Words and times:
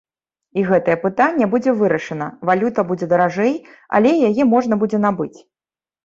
І 0.59 0.61
гэтае 0.67 0.93
пытанне 1.01 1.47
будзе 1.49 1.73
вырашана, 1.81 2.29
валюта 2.49 2.85
будзе 2.91 3.09
даражэй, 3.11 3.53
але 3.99 4.13
яе 4.31 4.47
можна 4.55 4.79
будзе 4.85 4.97
набыць. 5.05 5.39